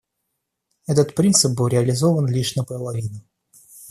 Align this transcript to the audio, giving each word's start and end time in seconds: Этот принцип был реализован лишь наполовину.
Этот 0.87 1.13
принцип 1.13 1.51
был 1.55 1.67
реализован 1.67 2.25
лишь 2.25 2.55
наполовину. 2.55 3.21